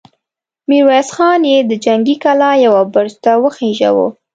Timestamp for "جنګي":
1.85-2.15